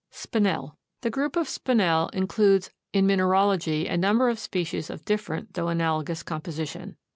[0.09, 0.79] SPINEL.
[1.01, 6.23] The group of Spinel includes in mineralogy a number of species of different though analogous
[6.23, 6.95] composition.